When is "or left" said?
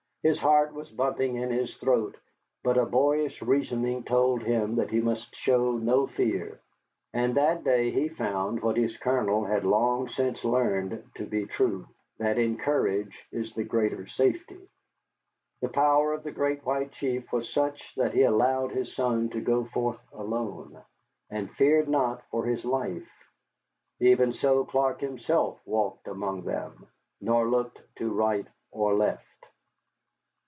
28.69-29.25